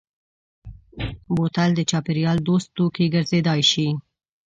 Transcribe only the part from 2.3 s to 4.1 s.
دوست توکی ګرځېدای شي.